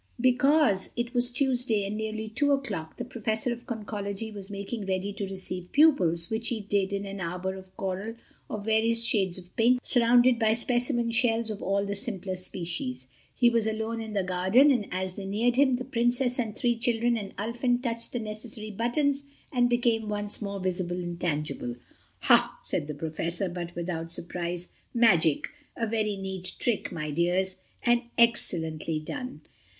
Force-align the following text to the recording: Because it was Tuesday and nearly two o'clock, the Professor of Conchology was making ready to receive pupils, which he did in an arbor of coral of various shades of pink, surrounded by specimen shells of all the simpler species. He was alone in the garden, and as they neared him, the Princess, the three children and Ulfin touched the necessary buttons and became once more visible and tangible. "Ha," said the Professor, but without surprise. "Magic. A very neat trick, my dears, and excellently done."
Because 0.19 0.89
it 0.95 1.13
was 1.13 1.29
Tuesday 1.29 1.85
and 1.85 1.95
nearly 1.95 2.27
two 2.27 2.51
o'clock, 2.53 2.97
the 2.97 3.05
Professor 3.05 3.53
of 3.53 3.67
Conchology 3.67 4.33
was 4.33 4.49
making 4.49 4.87
ready 4.87 5.13
to 5.13 5.27
receive 5.27 5.71
pupils, 5.71 6.31
which 6.31 6.47
he 6.47 6.59
did 6.59 6.91
in 6.91 7.05
an 7.05 7.21
arbor 7.21 7.53
of 7.53 7.77
coral 7.77 8.15
of 8.49 8.65
various 8.65 9.03
shades 9.03 9.37
of 9.37 9.55
pink, 9.55 9.79
surrounded 9.83 10.39
by 10.39 10.55
specimen 10.55 11.11
shells 11.11 11.51
of 11.51 11.61
all 11.61 11.85
the 11.85 11.93
simpler 11.93 12.35
species. 12.35 13.09
He 13.35 13.47
was 13.47 13.67
alone 13.67 14.01
in 14.01 14.13
the 14.13 14.23
garden, 14.23 14.71
and 14.71 14.87
as 14.91 15.13
they 15.13 15.25
neared 15.27 15.55
him, 15.55 15.75
the 15.75 15.85
Princess, 15.85 16.37
the 16.37 16.51
three 16.51 16.79
children 16.79 17.15
and 17.15 17.37
Ulfin 17.37 17.79
touched 17.83 18.11
the 18.11 18.19
necessary 18.19 18.71
buttons 18.71 19.25
and 19.53 19.69
became 19.69 20.09
once 20.09 20.41
more 20.41 20.59
visible 20.59 20.97
and 20.97 21.19
tangible. 21.21 21.75
"Ha," 22.21 22.59
said 22.63 22.87
the 22.87 22.95
Professor, 22.95 23.47
but 23.47 23.75
without 23.75 24.11
surprise. 24.11 24.69
"Magic. 24.95 25.47
A 25.77 25.85
very 25.85 26.15
neat 26.17 26.53
trick, 26.57 26.91
my 26.91 27.11
dears, 27.11 27.57
and 27.83 28.01
excellently 28.17 28.97
done." 28.99 29.41